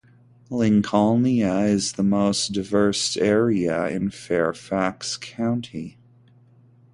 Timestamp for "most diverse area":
2.01-3.87